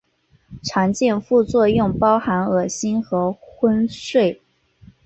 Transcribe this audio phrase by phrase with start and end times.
[0.63, 4.41] 常见副作用包含恶心和昏睡。